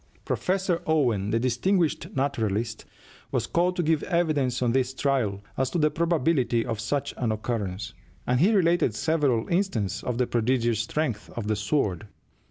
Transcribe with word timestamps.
Professor 0.25 0.81
Owen, 0.87 1.29
the 1.29 1.39
distinguished 1.39 2.07
naturalist, 2.15 2.85
was 3.31 3.45
called 3.45 3.75
to 3.75 3.83
give 3.83 4.01
evidence 4.01 4.59
on 4.63 4.71
this 4.71 4.95
trial 4.95 5.43
as 5.59 5.69
to 5.69 5.77
the 5.77 5.91
probability 5.91 6.65
of 6.65 6.79
such 6.79 7.13
an 7.17 7.31
occurrence, 7.31 7.93
and 8.25 8.39
he 8.39 8.51
related 8.51 8.95
several 8.95 9.47
instances 9.49 10.01
of 10.01 10.17
the 10.17 10.25
prodigious 10.25 10.79
strength 10.79 11.29
of 11.35 11.45
the 11.45 11.55
"sword." 11.55 12.07